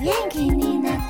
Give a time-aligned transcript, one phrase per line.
[0.00, 1.09] 元気になっ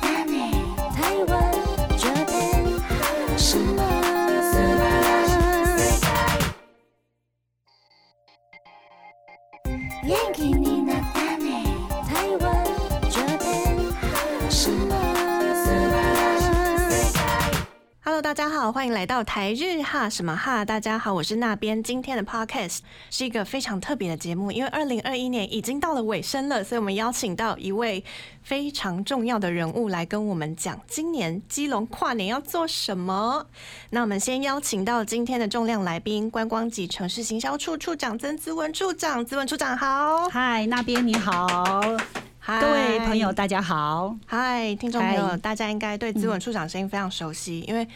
[19.01, 20.63] 来到台日哈什么哈。
[20.63, 21.81] 大家好，我是那边。
[21.81, 28.03] 今天的 Podcast 是一个非常特别的节目，因为二零二一年已经到了尾声了，所以我们邀请到一位
[28.43, 33.47] 非常重要的人物来跟我们讲今年基隆跨年要做什么。
[33.89, 39.25] 那我们先邀请到今天的重量来宾，观光及城市行销处处长曾资文处长。
[39.25, 41.47] 资文处长好，嗨，那边你好，
[42.37, 44.15] 嗨各位朋友，大家好。
[44.27, 47.87] 嗨，听众朋友，嗨大家应该对资文处长声音非常熟悉，因为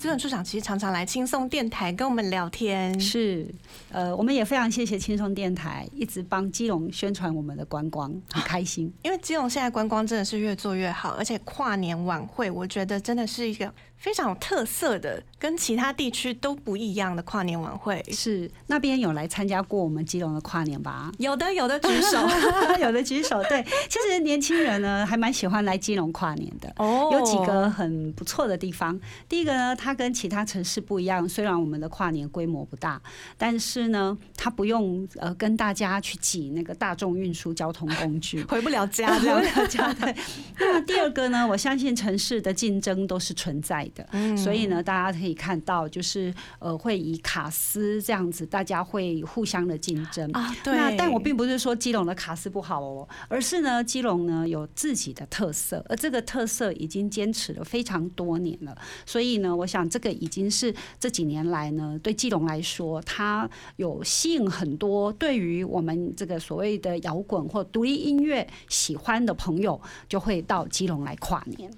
[0.00, 2.98] 资本处长其实常常来轻松电台跟我们聊天。
[2.98, 3.46] 是，
[3.90, 8.90] 呃，我们也非常谢谢轻松电台一直帮基隆宣传我们的观光，很开心。
[9.02, 13.70] 因为基隆现在观光真的是越做越好，而且跨年晚会，我觉得真的是一个
[14.00, 18.02] 非常有特色的，跟其他地区都不一样的跨年晚会。
[18.10, 21.12] 是那边有来参加过我们基隆的跨年吧？
[21.18, 22.18] 有的，有的举手
[22.80, 23.42] 有的举手。
[23.44, 26.72] 对，其实年轻人呢还蛮喜欢来基隆跨年的。
[26.78, 28.98] 哦有几个很不错的地方。
[29.28, 32.98] 第一个呢，它跟其他城市不一样，虽然我们的跨年规模不大，
[33.36, 38.42] 但是呢，它不用呃跟大家去挤那个大众运输交通工具。
[38.48, 40.16] 回不了家 回不了家对。
[40.58, 50.30] 那第二个呢，我相信城市的竞争都是存在的，嗯所以呢，大家可以看到，就是呃，会以卡斯这样子，大家会互相的竞争。
[50.32, 50.76] 啊，对。
[50.76, 58.76] 那但我并不是说基隆的卡斯不好哦，而是呢，基隆呢有自己的特色，而这个特色已经坚持了非常多年了。
[59.04, 71.70] 所以呢，我想这个已经是这几年来呢，对基隆来说，它有吸引很多对于我们这个所谓的摇滚或独立音乐喜欢的朋友，就会到基隆来跨年。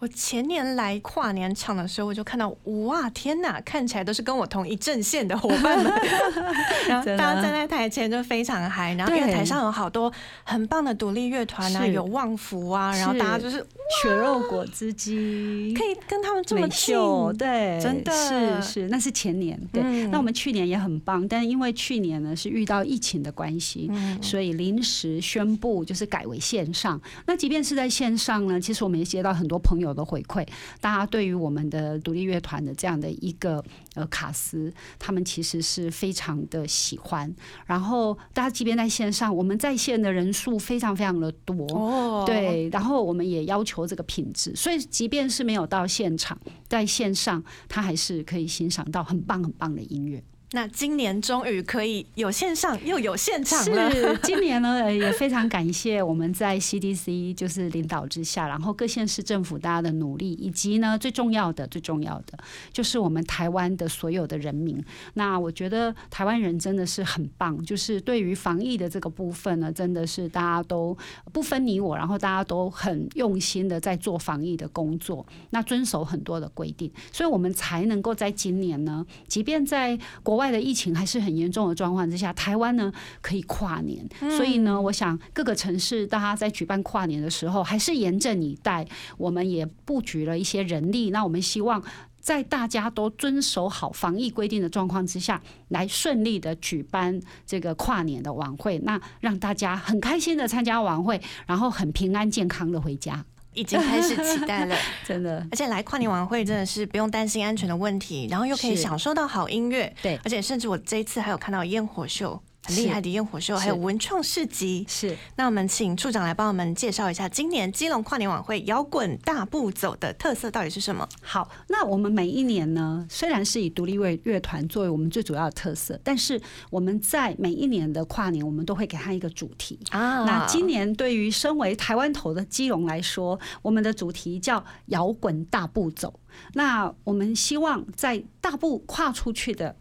[0.00, 2.48] 我前年来跨年场的时候，我就看到，
[2.86, 5.92] 哇，天哪，看起来都是跟我同一阵线的伙伴们，
[6.88, 10.10] 然后大家站在台前就非常嗨，然后因为台上有好多
[10.42, 13.64] 很棒的独立乐团啊，有旺福啊，然后大家就是
[14.02, 18.12] 血肉果汁机可以跟他们这么秀，对，真的。
[18.12, 19.82] 是是，那是前年，对。
[19.84, 20.10] 嗯。
[20.10, 24.22] 那我们去年也很棒，但因为去年呢是遇到疫情的关系，嗯。
[24.22, 27.00] 所以临时宣布就是改为线上。
[27.26, 30.46] 那即便是在线上呢，其实我们也接到很多朋友的回馈，
[30.80, 33.62] 大家对于我们的独立乐团的这样的一个
[33.94, 37.34] 呃卡斯，他们其实是非常的喜欢。
[37.66, 50.22] 然后大家即便在线上，我们在线的人数非常非常的多，哦，对，然后我们也要求这个品质，所以即便是没有到现场，在线上，他还是可以欣赏到很棒很棒的音乐。
[50.52, 62.36] 那今年终于可以有线上又有现场了，是今年呢，也非常感谢我们在 CDC 就是领导之下，然后各县市政府大家的努力，以及呢最重要的最重要的
[62.72, 64.84] 就是我们台湾的所有的人民。
[65.14, 70.98] 那我觉得台湾人真的是很棒，就是对于防疫的这个部分呢，真的是大家都
[71.32, 82.90] 不分你我，然后大家都很用心的在做防疫的工作，那遵守很多的规定，所以我们才能够在今年呢，即便在国外的疫情还是很严重的状况之下，台湾呢
[83.20, 84.04] 可以跨年。
[84.36, 88.86] 所以呢，我想各个城市大家在举办跨年的时候，还是严阵以待。
[89.18, 91.82] 我们也布局了一些人力，那我们希望。
[92.20, 103.24] 在大家都遵守好防疫规定的状况之下，来顺利的举办这个跨年的晚会，那让大家很开心的参加晚会，然后很平安健康的回家。
[103.54, 104.76] 已经开始期待了。
[105.04, 110.18] 真的，而且来跨年晚会真的是不用担心安全的问题，然后又可以享受到好音乐，对。
[110.24, 114.84] 而且甚至我这一次还有看到烟火秀，很厉害的烟火秀，还有文创市集。
[114.88, 121.08] 是那我们请处长来帮我们介绍一下今年基隆跨年晚会摇滚大步走的特色到底是什么？
[121.22, 126.40] 好，那我们每一年呢，虽然是以独立乐乐团作为我们最主要的特色，但是
[126.70, 129.78] 我们在每一年的跨年，我们都会给它一个主题。
[129.90, 136.20] 啊那今年对于身为台湾头的基隆来说，我们的主题叫“摇滚大步走”。
[136.54, 139.74] 那我们希望在大步跨出去的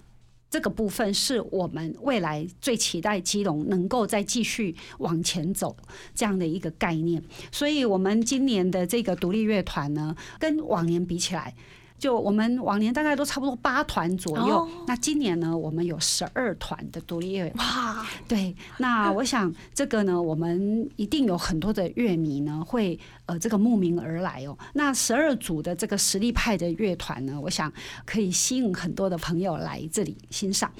[0.50, 5.76] 这个部分，是我们未来最期待基隆能够再继续往前走
[6.16, 7.22] 这样的一个概念。
[7.52, 11.54] 所以，我们今年的这个独立乐团呢，跟往年比起来。
[12.00, 17.68] 就我们往年大概都差不多八团左右，哦那今年呢，我们有十二团的独立乐团。
[17.68, 24.58] 哇，对，那我想这个呢，我们一定有很多的乐迷呢，会呃这个慕名而来哦。
[24.74, 27.72] 那十二组的这个实力派的乐团呢，我想
[28.06, 30.72] 可以吸引很多的朋友来这里欣赏。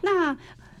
[0.00, 0.36] 那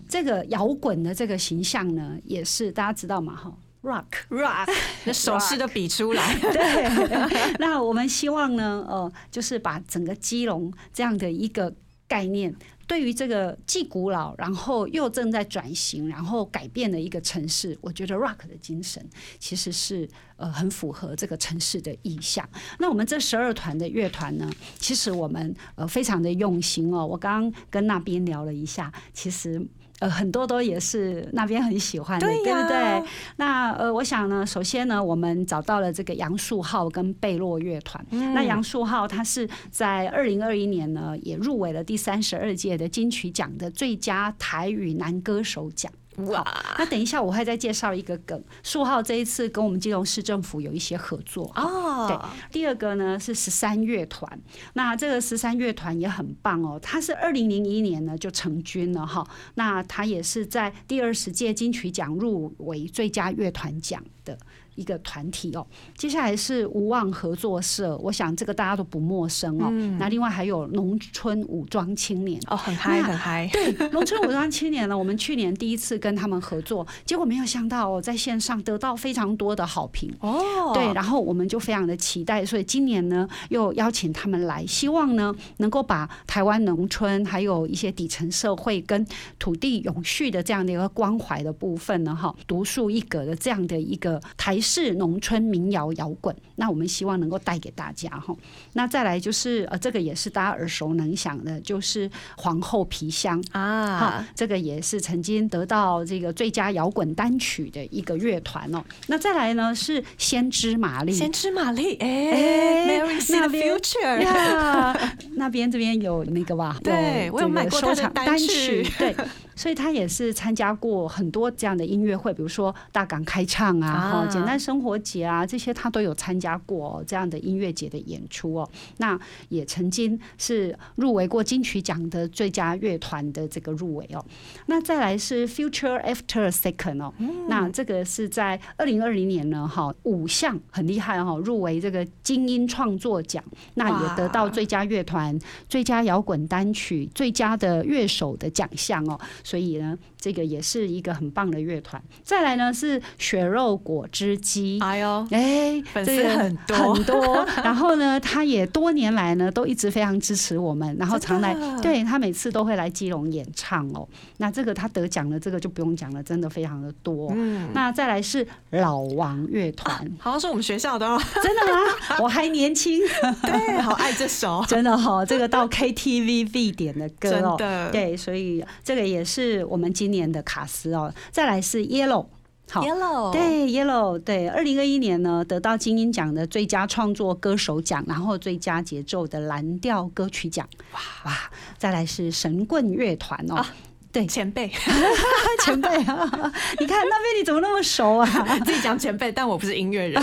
[0.08, 3.52] 这个摇滚的这个形象呢，也是大家知道嘛哈。
[3.88, 4.04] rock。
[4.28, 4.68] rock，
[5.06, 6.34] 那手势都比出来。
[6.38, 11.74] 对， 那我们希望呢，呃，就是把整个基隆这样的一个
[12.06, 12.54] 概念，
[12.86, 19.04] 对于这个既古老，然后又正在转型，然后改变的一个城市，我觉得 rock 的精神
[19.38, 22.48] 其实是呃很符合这个城市的意向。
[22.78, 27.06] 那我们这十二团的乐团呢，其实我们呃非常的用心哦。
[27.06, 29.66] 我刚刚跟那边聊了一下，其实。
[30.00, 33.10] 呃，很多都也是那边很喜欢的，对呀不对？
[33.36, 38.04] 那呃，我想呢，首先呢，我们找到了这个杨树浩跟贝洛乐团。
[38.10, 45.90] 嗯那杨树浩他是在二零二一年呢，也入围了第三十二届的金曲奖的最佳台语男歌手奖。
[46.26, 46.44] 哇，
[46.78, 51.50] 那等一下我会再介绍一个梗，树浩这一次跟我们基隆市政府有一些合作。
[51.54, 54.40] 哦，第二个呢是十三乐团，
[54.72, 59.24] 那这个十三乐团也很棒哦，它是二零零一年呢就成军了哈，
[59.54, 64.36] 那它也是在第二十届金曲奖入围最佳乐团奖的。
[64.78, 65.66] 一个团体哦，
[65.96, 69.70] 接下来是无望合作社，我想这个大家都不陌生哦。
[69.98, 73.48] 那另外还有农村武装青年，哦，很嗨，很嗨。
[73.52, 80.08] 对，农村武装青年呢，我们去年第一次跟他们合作，结果没有想到哦，在线上得到非常多的好评。
[80.20, 89.04] 哦，对，然后我们就非常的期待，所以今年呢又邀请他们来，希望呢能够把台湾农村还有一些底层社会跟
[89.38, 98.34] 土地永续的这样的一个关怀的部分呢，哈，独树一格的这样的一个台式农村民谣摇滚，那我们希望能够带给大家哈。
[98.74, 103.42] 那再来就是呃，这个也是大家耳熟能详的，就是皇后皮箱。
[103.50, 108.84] 哈啊，，这个也是曾经得到这个最佳摇滚单曲的一个乐团哦。
[109.06, 116.76] 那再来呢是先知玛丽，先知玛丽，哎哎，Mary See 那 the Future，呀，那边这边有那个吧？
[116.84, 119.14] 对我有买过他的单曲对，
[119.58, 128.70] 所以他也是参加过很多这样的音乐会，比如说大港开唱啊，简单生活节啊，这些他都有参加过、哦、这样的音乐节的演出哦。
[128.98, 129.18] 那
[129.48, 134.24] 也曾经是入围过金曲奖的最佳乐团的这个入围哦。
[134.66, 137.12] 那再来是 Future After Second 哦，
[137.48, 143.42] 那这个是在二零二零年呢，哈，五项很厉害哈、入围这个精英创作奖，
[143.74, 145.36] 那也得到最佳乐团、
[145.68, 149.18] 最佳摇滚单曲、最佳的乐手的奖项哦。
[149.48, 152.02] 所以呢，这个也是一个很棒的乐团。
[152.22, 154.78] 再来呢是血肉果汁机。
[154.82, 164.06] 哎呦，哎，粉丝很多很多， 然后呢，他也多年来呢都一直非常支持我们，然后常来，对他每次都会来基隆演唱哦。
[164.36, 167.32] 那这个他得奖了，这个就不用讲了，真的非常的多。
[167.34, 171.78] 嗯，那再来是老王乐团，好像是我们学校的哦，真的吗？
[172.20, 173.00] 我还年轻，
[173.42, 181.12] 对，好爱这首， 真的哈、这个到 KTV 必点的歌哦，真的对，所以这个也是我们今年的卡斯哦。
[181.30, 182.26] 再来是 Yellow。
[182.70, 190.68] 好 Yellow，，对，Yellow，对，二零二一年呢得到金鹰奖的最佳创作歌手奖，然后最佳节奏的蓝调歌曲奖。
[190.92, 193.64] 哇哇，再来是神棍乐团哦。
[194.10, 194.70] 对，前辈，
[195.64, 198.26] 前辈啊， 你看那边你怎么那么熟啊？
[198.64, 200.22] 自己讲前辈，但我不是音乐人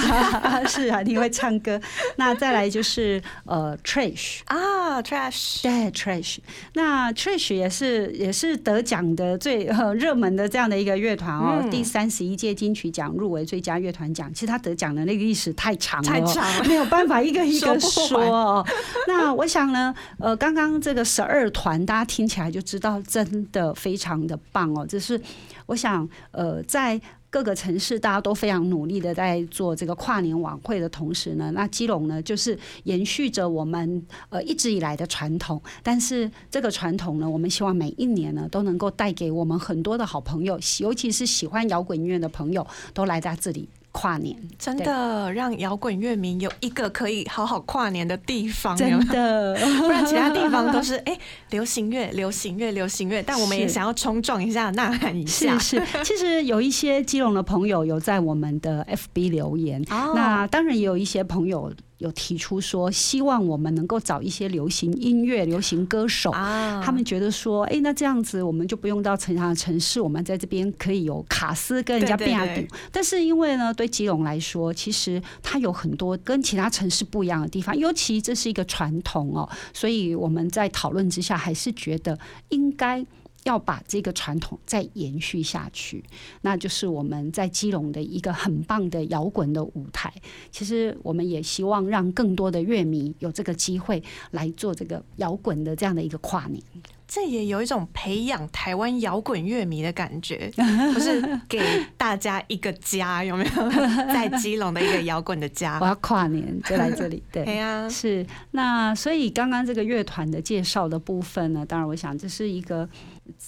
[0.67, 1.79] 是啊，你会唱歌。
[2.15, 4.39] 那再来就是呃，Trash。
[4.45, 6.37] 啊，Trash，对，Trash，
[6.73, 14.33] 那 Trash 也是也是得奖的最呃热门的这样的一个乐团哦，嗯第三十一届金曲奖入围最佳乐团奖。
[14.33, 18.65] 其实他得奖的那个历史太长了哦，太长了没有办法一个一个说不说哦。
[19.07, 24.85] 那我想呢，呃，刚刚这个十二团，大家听起来就知道真的非常的棒哦。
[24.87, 25.21] 这是
[25.67, 26.99] 我想呃在。
[27.27, 44.35] 各个城市大家都非常努力的在做这个跨年晚会的同时呢，那基隆呢就是延续着我们呃一直以来的传统，但是这个传统呢，我们希望每一年呢都能够带给我们很多的好朋友，尤其是喜欢摇滚音乐的朋友，都来在这里跨年。
[44.59, 51.17] 真的让摇滚乐迷有一个可以好好跨年的地方，真的， 不然其他地方都是哎、
[51.51, 55.57] 流行乐、流行乐、流行乐，但我们也想要冲撞一下、呐喊一下。
[55.57, 55.79] 是。
[55.79, 60.11] 是，其实有一些基隆的朋友有在我们的 FB 留言，哦。
[60.13, 66.31] 那当然也有一些朋友有提出说，希望我们能够找一些流行音乐、流行歌手。
[66.31, 72.67] 啊他们觉得说，哎、那这样子我们就不用到城乡城市，我们在这边可以有卡斯跟人家变。
[72.91, 82.17] 但是因为呢，对基隆来说，其实它有很多跟其他城市不一样的地方，尤其这是一个传统哦，所以我们在讨论之下，还是觉得
[82.49, 83.05] 应该。
[83.45, 86.03] 要把这个传统再延续下去，
[86.41, 90.13] 那就是我们在基隆的一个很棒的摇滚的舞台。
[90.51, 96.61] 其实我们也希望让更多的乐迷有这个机会来做这个摇滚的这样的一个跨年。
[97.07, 100.51] 这也有一种培养台湾摇滚乐迷的感觉，
[100.93, 101.59] 不是给
[101.97, 103.69] 大大家一个家，有没有？
[104.13, 105.85] 在基隆的一个摇滚的家 我。
[105.87, 107.55] 要跨年就来这里，对 对。
[107.55, 112.87] 呀，是，那所以刚刚这个乐团的介绍的部分呢，当然我想这是一个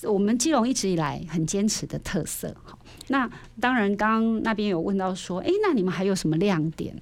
[0.04, 2.54] 我们基隆一直以来很坚持的特色。
[2.64, 2.78] 好，
[3.10, 3.30] 那
[3.62, 6.94] 当然刚刚那边有问到说，哎，那你们还有什么亮点？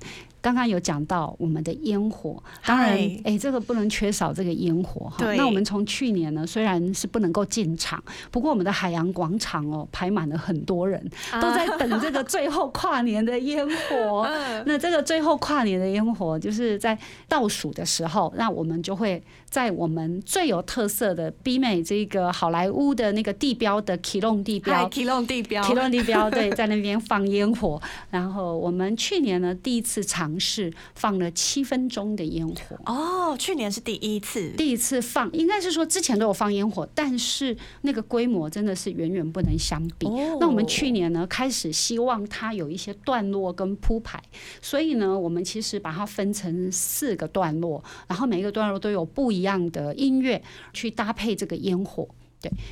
[0.46, 5.16] 刚刚有讲到我们的烟火，当然嗨，哎，这个不能缺少这个烟火哈。
[5.18, 8.00] 对那我们从去年呢，虽然是不能够进场，
[8.30, 11.04] 不过我们的海洋广场哦，排满了很多人，
[11.42, 14.22] 都在等这个最后跨年的烟火。
[14.30, 16.96] 嗯那这个最后跨年的烟火，就是在
[17.28, 24.88] 倒数的时候，那我们就会在我们最有特色的 B 美这个好莱坞的那个地标的 k i l o n 地标。
[24.90, 40.08] k i l o n 地标 k i l o n 地标对，在那边放烟火，然后我们去年呢第一次尝试放了七分钟的烟火，哦，去年是第一次，第一次放，应该是说之前都有放烟火，但是那个规模真的是远远不能相比。
[40.08, 44.22] 哦那我们去年呢，开始希望它有一些段落跟铺排，
[44.62, 50.42] 所以呢，我们其实把它分成四个段落，然后每一个段落都有不一样的音乐
[50.74, 52.08] 去搭配这个烟火。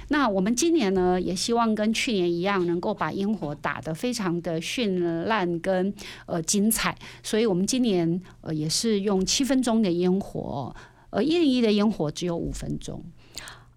[0.09, 5.93] 那我们今年呢，也希望跟去年一样，能够把烟火打得非常的绚烂跟
[6.25, 10.75] 呃精彩，所以我们今年呃也是用七分钟的烟火，
[11.09, 13.03] 呃一零一的烟火只有五分钟。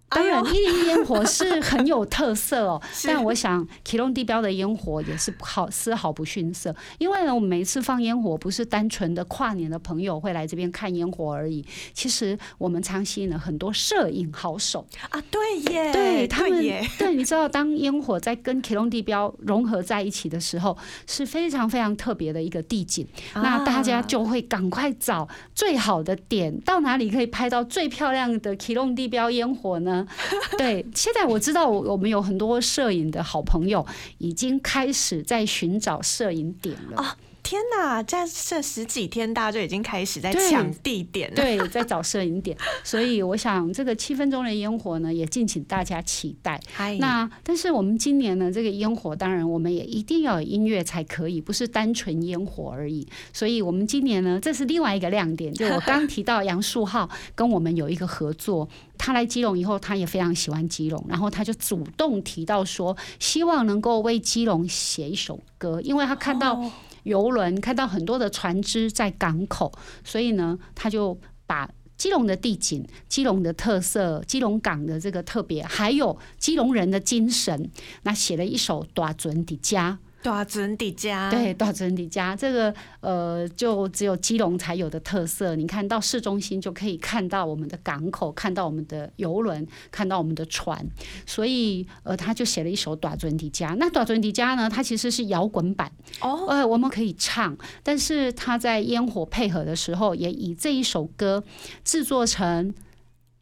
[0.09, 23.05] 当然，哎一零一烟火是很有特色哦， 但我想 o n 地标的烟火也是好丝毫不逊色，因为呢，我们每一次放烟火不是单纯的跨年的朋友会来这边看烟火而已，其实我们常吸引了很多摄影好手，啊，对耶，对他们耶，， 对，你知道，当烟火在跟 o n 地标融合在一起的时候，是非常非常特别的一个地景。
[23.35, 29.96] 那大家啊就会赶快找最好的点，到哪里可以拍到最漂亮的 o n 地标烟火呢？
[30.57, 33.85] 对，现在我知道我我们有很多摄影的好朋友
[34.17, 36.97] 已经开始在寻找摄影点了。
[37.01, 37.15] 啊
[37.47, 41.35] 天哪，在这十几天，大家就已经开始在抢地点了。
[41.37, 46.59] 对，在找摄影点， 所以我想这个七分钟的烟火呢，也敬请大家期待。
[46.73, 53.07] 嗨，那但是我们今年呢，这个烟火当然我们也一定要有音乐才可以，不是单纯烟火而已。
[53.31, 58.67] 所以我们今年呢，这是另外一个亮点，就我刚提到杨树浩跟我们有一个合作。
[58.97, 66.71] 他来基隆以后，他也非常喜欢基隆，然后他就主动提到说，希望能够为基隆写一首歌，因为他看到哦
[67.07, 69.71] 游轮，看到很多的船只在港口，
[70.03, 77.71] 所以呢，他就把基隆的地景、基隆的特色、基隆港的这个特别，还有基隆人的精神，
[78.03, 79.97] 那写了一首《大准的家》。
[80.21, 85.55] 大尊底家，对，大准迪家这个呃，就只有基隆才有的特色。
[85.55, 90.85] 你看到市中心就可以看到我们的港口，看到我们的游轮，看到我们的船，
[91.25, 93.71] 所以呃，他就写了一首《大准迪家》。
[93.77, 95.89] 那《大准迪家》呢，它其实是摇滚版。
[96.19, 101.43] 哦，呃，我们可以唱，但是他在烟火配合的时候，也以这一首歌
[101.85, 102.73] 制作成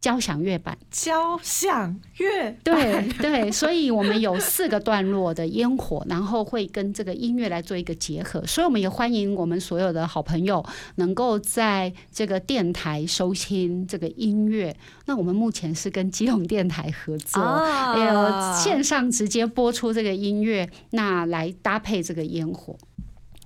[0.00, 0.76] 交响乐版。
[0.90, 8.44] 交响乐，对对，所以我们有四个段落的烟火，然后会跟这个音乐来做一个结合。
[8.46, 10.64] 所以我们也欢迎我们所有的好朋友
[10.96, 14.76] 能够在这个电台收听这个音乐。
[15.06, 17.40] 那我们目前是跟基隆电台合作。
[17.40, 22.76] 啊还有线上直接播出这个音乐，那来搭配这个烟火。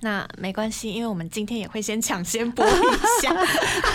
[0.00, 2.70] 那没关系，因为我们今天也会先抢先播一
[3.22, 3.34] 下，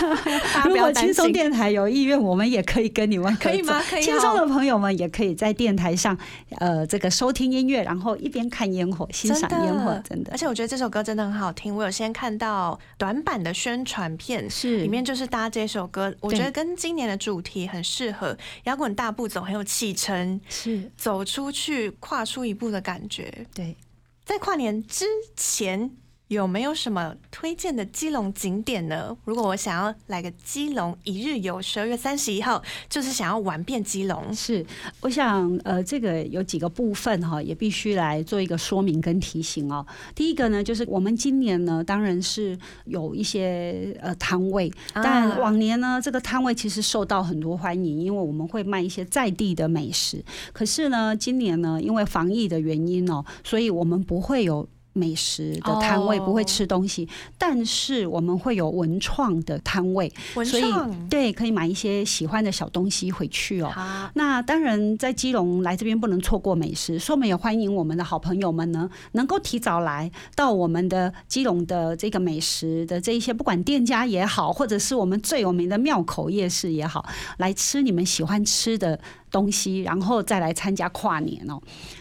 [0.66, 0.92] 如果。
[0.96, 3.82] 轻松电台有意愿，我们也可以跟你们可以吗？
[3.90, 6.16] 可以轻松的朋友们也可以在电台上，
[6.58, 10.32] 呃，这个收听音乐，然后一边看烟火，欣赏烟火，真的。
[10.32, 14.78] 而且我觉得这首歌真的很好听，我有先看到短版的宣传片，是。
[14.78, 20.90] 里面就是搭这首歌，我觉得跟今年的主题很适合，摇滚大步走，很有气撑，是。
[20.96, 23.46] 走出去，跨出一步的感觉。
[23.54, 23.76] 对。
[24.26, 25.06] 在跨年之
[25.36, 25.96] 前，
[26.28, 29.16] 有没有什么推荐的基隆景点呢？
[29.24, 34.34] 如果我想要来个基隆一日游，十二月三十一号，就是想要玩遍基隆。
[34.34, 34.66] 是，
[35.02, 39.86] 我想呃，这个有几个部分哈，也必须来做一个说明跟提醒哦。
[40.16, 50.24] 第一个呢，就是我们今年呢，当然是有一些呃摊位，但啊往年呢，这个摊位其实受到很多欢迎，因为我们会卖一些在地的美食。
[50.52, 54.68] 可是呢，今年呢，因为防疫的原因哦，所以我们不会有。
[54.96, 63.70] 美食的摊位哦不会吃东西，但是我们会有文创的摊位，文所以创，对可以买一些喜欢的小东西回去哦。
[64.14, 78.98] 那当然，在基隆来这边不能错过美食，所以我们也欢迎我们的好朋友们呢，能够提早来到我们的基隆的这个美食的这一些，不管店家也好，或者是我们最有名的庙口夜市也好，来吃你们喜欢吃的
[79.30, 81.60] 东西，然后再来参加跨年哦。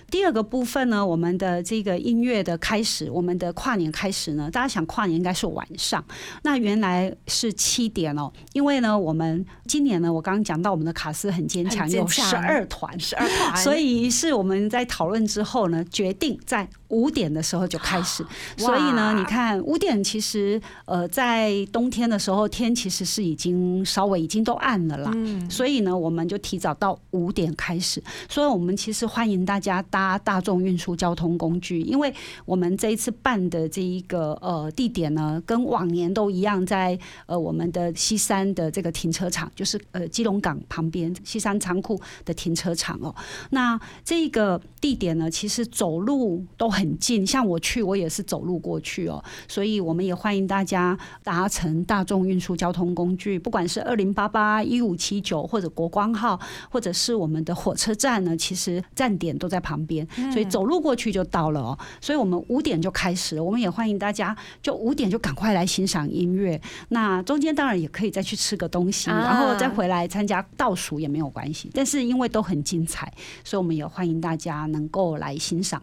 [0.10, 6.04] 第二个部分呢，我们的这个音乐的开始，我们的跨年开始呢，大家想跨年应该是晚上，
[6.44, 12.26] 那原来是七点哦，因为呢，我们今年呢，我刚刚讲到我们的卡斯很坚强，很坚强。
[12.26, 18.26] 有十二团，十二团，所以是我们在讨论之后呢，决定在五点的时候就开始。
[18.58, 25.12] 所以呢，你看五点其实呃，在冬天的时候天其实是已经稍微已经都暗了啦。
[25.14, 28.02] 嗯所以呢，我们就提早到五点开始。
[28.30, 32.14] 所以我们其实欢迎大家搭大众运输交通工具，因为
[32.46, 43.14] 我们这一次办的这一个呃地点呢，跟往年都一样，在呃我们的西山的这个停车场，就是呃基隆港旁边西山仓库的停车场哦。
[43.52, 56.38] 那这个地点呢，其实走路都很近，像我去我也是走路过去哦，所以我们也欢迎大家搭乘大众运输交通工具，不管是二零八八、一五七九或者国光号，
[56.70, 61.80] 或者是我们的火车站呢，其实站点都在旁边，所以走路过去就到了哦。
[62.02, 66.60] 所以我们五点就开始了，我们也欢迎大家就五点就赶快来欣赏音乐。
[66.90, 71.72] 那中间当然也可以再去吃个东西，啊然后再回来参加倒数也没有关系。
[71.74, 73.12] 但是因为都很精彩，
[73.46, 75.82] 所以我们也欢迎大家能够来欣赏。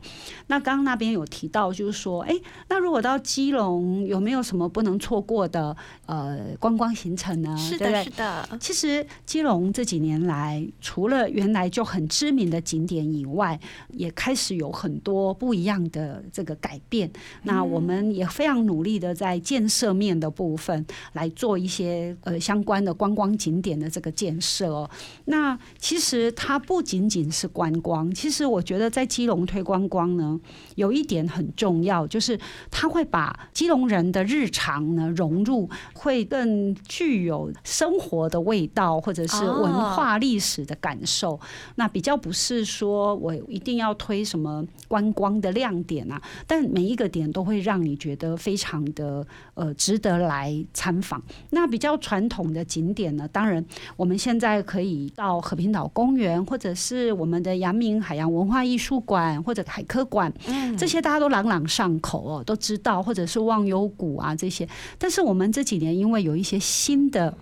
[0.49, 2.35] 那刚刚那边有提到，就是说，哎，
[2.69, 7.57] 那如果到基隆有没有什么不能错过的呃观光行程呢？
[7.57, 13.59] 是的，对对是的，其实基隆这几年来，除了原来就很知名的景点以外，
[13.91, 17.09] 也开始有很多不一样的这个改变。
[17.45, 24.91] 那我们也非常努力的在建设面的部分来做一些呃相关的观光景点的这个建设哦。
[25.27, 30.41] 那其实它不仅仅是观光，其实我觉得在基隆推观光呢，
[30.77, 32.39] 有一点很重要，就是
[32.71, 41.39] 它会把基隆人的日常呢融入，会更具有生活的味道，或者是文化历史的感受。
[41.77, 51.23] 那比较不是说我一定要推什么观光的亮点啊，但每一个点都会让你觉得非常的呃值得来参访。
[51.51, 53.65] 那比较传统的景点呢，当然
[53.97, 64.69] 我们现在可以到和平岛公园，或者是我们的阳明海洋文化艺术馆或者海科馆，嗯这些大家都朗朗上口哦，都知道，或者是忘忧谷啊这些。
[64.99, 67.37] 但是我们这几年因为有一些新的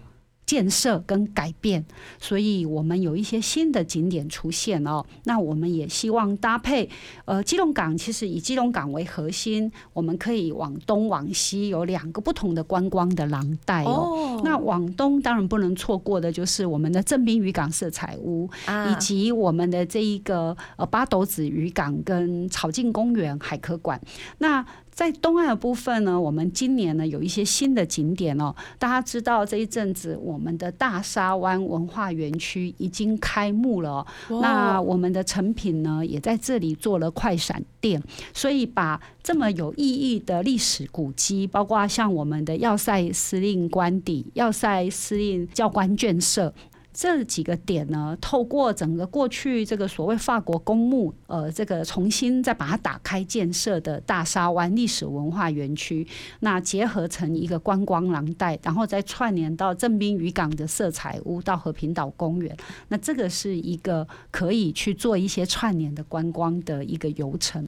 [0.51, 1.85] 建设跟改变，
[2.19, 5.07] 所以我们有一些新的景点出现哦。
[5.23, 6.91] 那我们也希望搭配
[7.25, 13.93] 呃基隆港，其实以基隆港为核心，我们可以往东往西有两个不同的观光的廊带哦。
[13.93, 24.01] 哦那往东当然不能错过的就是我们的正滨渔港色彩屋，啊以及我们的这一个呃八斗子渔港跟草径公园海科馆。
[24.39, 28.55] 那在东岸的部分呢，我们今年呢有一些新的景点哦。
[28.79, 38.03] 大家知道这一阵子我们的大沙湾文化园区已经开幕了、哦，那我们的成品呢也在这里做了快闪店，
[38.35, 46.53] 所以把这么有意义的历史古迹，包括像我们的要塞司令官邸、要塞司令教官眷舍。
[47.01, 56.07] 这几个点呢，透过整个过去这个所谓法国公墓，呃，这个重新再把它打开建设的大沙湾历史文化园区，
[56.41, 62.55] 那结合成一个观光廊带，然后再串联到正滨渔港的色彩屋到和平岛公园，
[62.89, 67.67] 那这个是一个可以去做一些串联的观光的一个游程。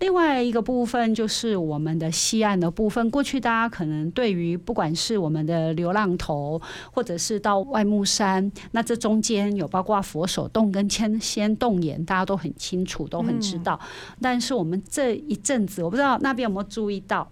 [0.00, 8.50] 另外一个部分就是我们的西岸的部分，过去大家可能对于不管是我们的流浪头，或者是到外木山。
[8.72, 13.78] 那这中间有包括佛手洞跟千仙洞岩，大家都很清楚，都很知道。
[14.20, 17.30] 但是我们这一阵子，我不知道那边有没有注意到，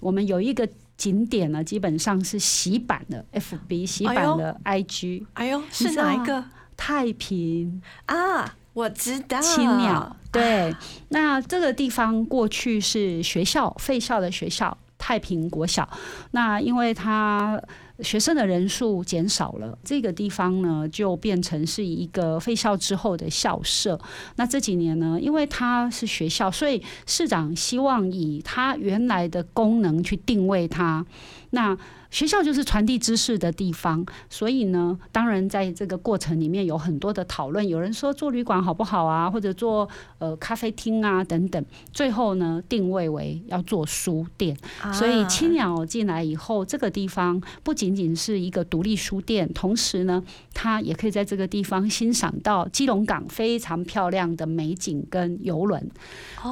[0.00, 6.44] 我们有一个景点呢，基本上是洗版的 FB 洗版的 IG，、哎呦，你是哪一个
[6.76, 8.56] 太平啊？
[8.72, 10.16] 我知道，青鸟。
[10.30, 10.72] 对，
[11.08, 15.88] 那这个地方过去是学校废校的学校，太平国小。
[16.30, 17.60] 那因为它
[18.02, 24.00] 学生的人数减少了，这个地方呢就变成是一个废校之后的校舍。
[24.36, 31.04] 那这几年呢，因为它是学校，所以市长希望以它原来的功能去定位它。
[31.50, 31.76] 那
[32.10, 37.66] 学校就是传递知识的地方，所以呢，当然在这个过程里面有很多的讨论。
[37.66, 41.64] 有人说做旅馆好不好啊，或者做呃咖啡厅啊等等。
[41.92, 44.56] 最后呢，定位为要做书店。
[44.82, 55.90] 啊所以青鸟进来以后，这个地方不仅仅是一个独立书店，同时呢，它也可以在这个地方欣赏到基隆港非常漂亮的美景跟游轮。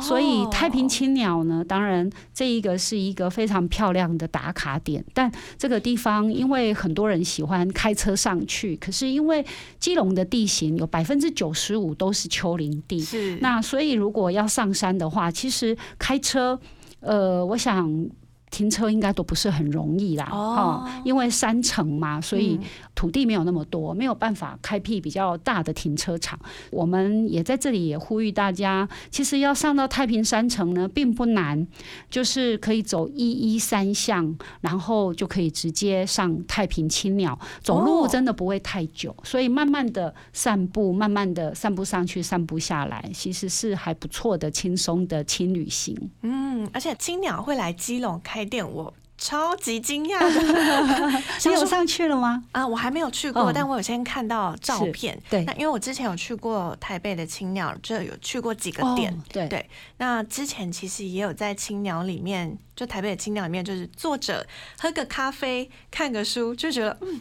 [0.00, 9.44] 所以太平青鸟呢，当然这一个是一个非常漂亮的打卡点，但这个地方因为很多人喜欢开车上去，可是因为
[9.78, 16.60] 基隆的地形有百分之九十五都是丘陵地，是那所以如果要上山的话，其实开车，
[17.00, 18.08] 呃，我想。
[18.50, 26.38] 停车应该都不是很容易啦，哦因为山城嘛，所以嗯土地没有那么多，没有办法开辟比较大的停车场。
[26.70, 31.66] 我们也在这里也呼吁大家，其实要上到太平山城呢，并不难，
[32.10, 45.96] 就是可以走一一三巷，然后就可以直接上太平青鸟，走路哦真的不会太久，所以慢慢的散步，慢慢的散步上去，散步下来，其实是还不错的轻松的轻旅行。
[46.22, 51.22] 嗯，而且青鸟会来基隆开店，我超级惊讶的。
[51.44, 52.44] 你有上去了吗？
[52.52, 55.20] 啊，我还没有去过，哦但我有先看到照片。
[55.28, 59.12] 对那因为我之前有去过台北的青鸟，就有去过几个店。
[59.12, 64.46] 哦对对，那之前其实也有在青鸟里面，就台北的青鸟里面，就是坐着
[64.80, 67.20] 喝个咖啡，看个书，就觉得嗯，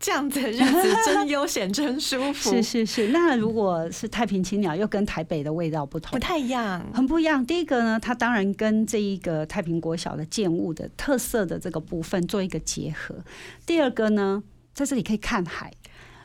[0.00, 3.08] 这样子的日子真悠闲，真舒服， 是是是。
[3.08, 6.18] 那如果是太平青鸟，又跟台北的味道不同不。
[6.18, 6.86] 太一样。
[6.94, 7.44] 很不一样。
[7.44, 13.14] 第一个呢，它当然跟这一个太平国小的建物的特色的这个部分做一个结合。
[13.66, 15.72] 第二个呢，在这里可以看海，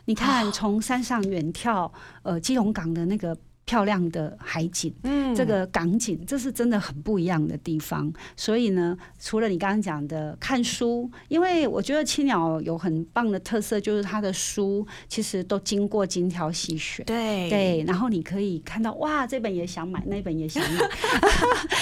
[0.04, 1.90] 你看从山上远眺，
[2.22, 4.94] 呃，基隆港的那个漂亮的海景。
[5.04, 8.12] 嗯这个港景，这是真的很不一样的地方。
[8.36, 17.04] 所以呢，除了你刚刚讲的看书，因为我觉得青鸟有很棒的特色，就是它的书其实都经过精挑细选。
[17.04, 20.80] 对对，然后你可以看到，哇，这本也想买，那本也想买，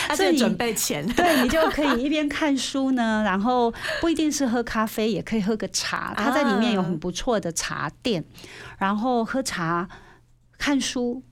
[0.09, 1.07] 而 所以准备钱。
[1.15, 6.15] 对你就可以一边看书呢， 然后不一定是喝咖啡，也可以喝个茶。
[6.17, 8.25] 它在里面有很不错的茶店，
[8.79, 9.87] 然后喝茶、
[10.57, 11.23] 看书。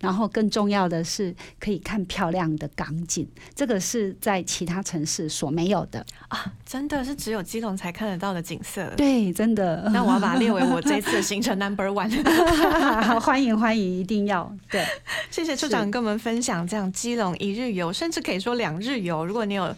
[0.00, 6.04] 然后更重要的是，可以看漂亮的港景，这个是在其他城市所没有的。
[6.28, 8.92] 啊，真的是只有基隆才看得到的景色。
[8.96, 9.88] 对，真的。
[9.92, 12.10] 那我要把它列为我这次行程 number one。
[13.20, 14.84] 欢迎欢迎，一定要对。
[15.30, 19.24] 谢谢处长跟我们分享这样基隆一日游，甚至可以说两日游。
[19.24, 19.74] 如果你有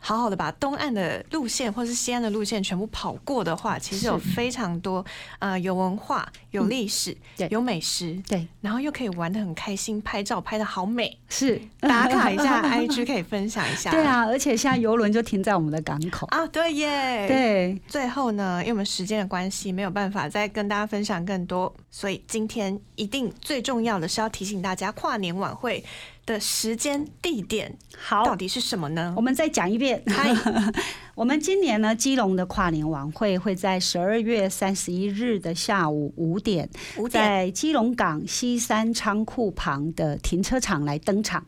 [0.00, 5.04] 好好的把东岸的路线或是西岸的路线全部跑过的话，其实有非常多
[5.38, 7.46] 呃有文化、有历史、对。
[7.50, 11.60] 有美食，对，然后又可以玩的很开心，拍照拍的好美，是。
[11.80, 13.90] 打卡一下 IG 可以分享一下。
[13.90, 16.26] 对啊，而且现在游轮就停在我们的港口。
[16.28, 17.26] 啊，对耶，。
[17.28, 25.84] 对，最后呢，因为我们时间的关系，没有办法再跟大家分享更多，所以今天一定最重要的是要提醒大家，跨年晚会
[26.24, 29.20] 的时间、地点好，到底是什么呢我？
[29.20, 30.00] 们再讲一遍。
[30.06, 30.32] 嗨，
[31.16, 41.44] 我们今年呢，基隆的跨年晚会会在十二月三十一日的下午五点，五点在基隆港西山仓库旁的停车场来登场。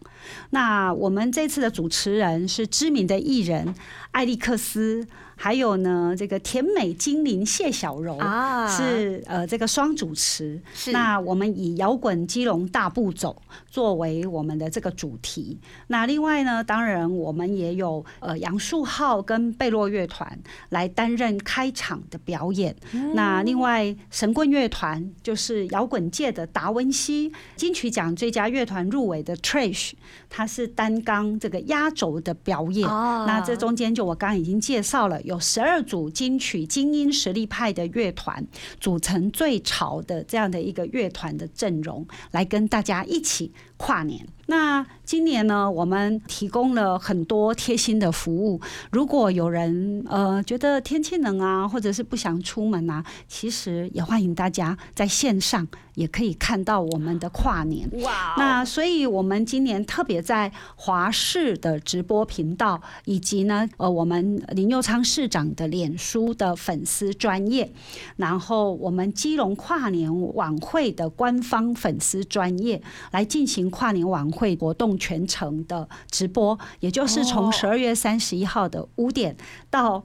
[0.50, 3.72] 那我们这次的主持人是知名的艺人
[4.10, 5.06] 艾利克斯，
[5.42, 8.16] 还有呢这个甜美精灵谢小柔。
[8.18, 10.60] 啊，是呃，这个双主持。
[10.72, 15.58] 是那我们以摇滚基隆大步走作为我们的这个主题。
[15.88, 22.76] 那另外呢，当然我们也有呃杨树浩跟贝洛乐团来担任开场的表演。
[22.92, 29.94] 嗯那另外神棍乐团就是摇滚界的达文西金曲奖最佳乐团入围的 Trash，
[30.30, 32.88] 他是担纲这个压轴的表演。
[32.88, 38.46] 啊那这中间就我刚刚已经介绍了，有十二组金曲精英实力派的乐团
[38.78, 44.28] 组成最潮的这样的一个乐团的阵容，来跟大家一起跨年。
[44.52, 48.60] 那今年呢，我们提供了很多贴心的服务。
[48.90, 57.88] 如果有人呃觉得天气冷啊，或者是不想出门啊，其实也欢迎大家在线上也可以看到我们的跨年。
[58.02, 67.72] 哇哦，那所以，我们今年特别在华视的直播频道，以及呢，呃，我们林佑昌市长的脸书的粉丝专业，
[68.16, 79.36] 然后我们基隆跨年晚会的官方粉丝专业，来进行跨年晚会活动全程的直播，也就是从哦十二月三十一号的五点
[79.70, 80.04] 到。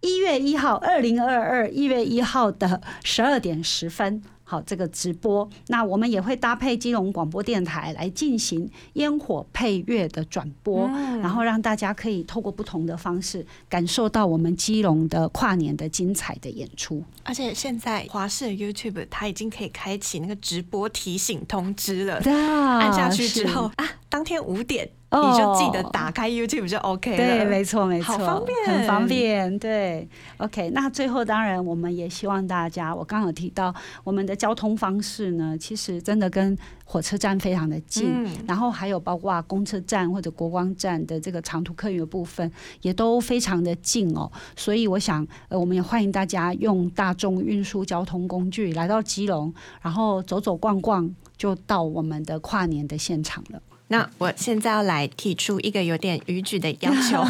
[0.00, 17.04] 一月一号，二零二二一月一号的十二点十分，好，这个直播，那我们也会搭配基隆广播电台来进行烟火配乐的转播，嗯然后让大家可以透过不同的方式感受到我们基隆的跨年的精彩的演出。
[17.24, 22.18] 而且现在华视的 YouTube 它已经可以开启那个直播提醒通知了。
[22.24, 27.16] 按按下去之后啊，当天五点哦你就记得打开 YouTube 就 OK 了。
[27.16, 29.58] 对，没错，没错，好方便很方便。
[29.58, 30.70] 对，OK。
[30.74, 42.50] 那最后，当然我们也希望大家，我刚刚有提到我们的交通方式呢，其实真的跟火车站非常的近，嗯然后还有包括公车站或者国光站的这个长途客运的部分，
[42.82, 44.30] 也都非常的近哦。
[44.56, 53.62] 所以我想，呃，我们也欢迎大家用大众运输交通工具来到基隆，然后走走逛逛，就到我们的跨年的现场了。
[53.88, 57.24] 那我现在要来提出一个有点逾矩的要求。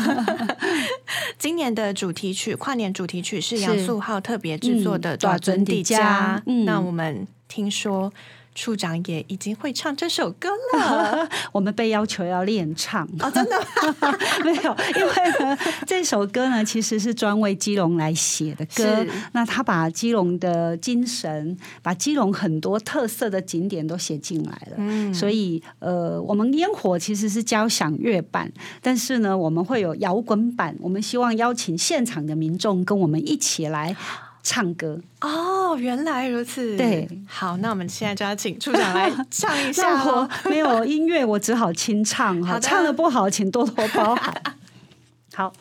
[1.38, 6.07] 今年的主题曲，跨年主题曲是是杨素浩特别制作的《嗯爪尊底家爪尊》
[6.38, 8.12] 底家嗯那我们听说
[8.59, 11.29] 处长也已经会唱这首歌了。
[11.53, 13.57] 我们被要求要练唱哦，真的
[14.44, 19.07] 没有，因为呢，这首歌呢其实是专为基隆来写的歌。
[19.31, 24.75] 那他把基隆的精神，把基隆很多特色的景点都写进来了。
[24.79, 28.51] 嗯所以，呃，我们烟火其实是交响乐版，
[28.83, 30.75] 但是呢，我们会有摇滚版。
[30.81, 33.94] 我们希望邀请现场的民众跟我们一起来
[34.42, 35.01] 唱歌。
[35.21, 36.76] 哦，原来如此。
[36.76, 40.50] 对，好，那我们现在就要请处长来 唱一下那哦我。
[40.50, 44.35] 没有音乐，我只好清唱哈，唱的不好，请多多包涵。
[45.35, 45.52] 好。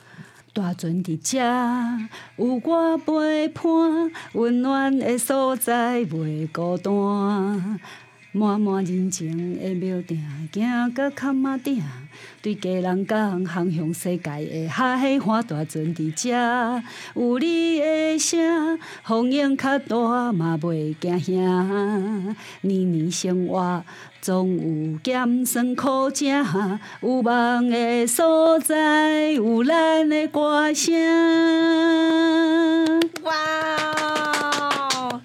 [0.53, 1.37] 大船伫遮，
[2.37, 3.63] 有我陪伴，
[4.33, 7.79] 温暖的所在袂孤单。
[8.37, 10.15] 满满人情的庙埕，
[10.53, 11.83] 行到坎仔顶，
[12.39, 16.83] 对家人讲航向世界的海岸，大船伫遮，
[17.15, 22.35] 有你的声，风影较大嘛袂惊兄。
[22.61, 23.83] 年年生活
[24.21, 26.27] 总有咸酸苦涩，
[27.01, 30.93] 有梦的所在有咱的歌声。
[33.23, 33.33] 哇
[33.81, 35.21] 哦！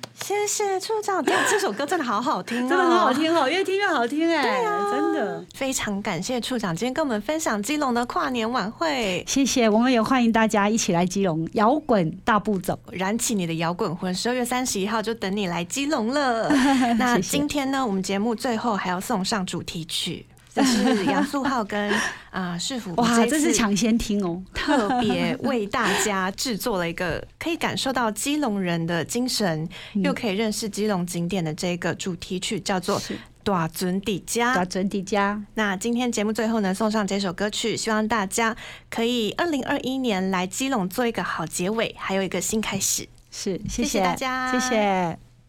[0.47, 3.13] 谢谢处长，对，这首歌真的好好听、哦，真的很好。
[3.13, 5.45] 听哦，越听越好听哎对，真的。
[5.55, 12.79] 非常感谢处长今天跟我们分享基隆的跨年晚会，谢谢，我们也欢迎大家一起来基隆摇滚大步走。
[12.91, 14.15] 燃起你的摇滚魂。
[14.15, 16.49] 十二月三十一号就等你来基隆了。
[16.99, 21.93] 那今天呢，我们节目最后还要送上主题曲，这是杨 素浩跟
[22.31, 24.43] 啊市府哇，这是抢先听哦。
[24.53, 34.65] 特别为大家制作了一个可以感受到基隆人的精神，又可以认识基隆景点的这个主题曲，叫做《是大尊底家》大。
[34.65, 38.55] 整底家，那今天节目最后呢，送上这首歌曲，希望大家
[38.91, 43.09] 可以二零二一年来基隆做一个好结尾，还有一个新开始。
[43.31, 45.32] 是，谢谢谢大家谢谢。